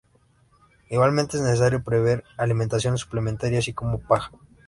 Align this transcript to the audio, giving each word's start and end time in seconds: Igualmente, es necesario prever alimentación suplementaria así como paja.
Igualmente, 0.89 1.37
es 1.37 1.43
necesario 1.43 1.83
prever 1.83 2.23
alimentación 2.35 2.97
suplementaria 2.97 3.59
así 3.59 3.71
como 3.71 3.99
paja. 3.99 4.31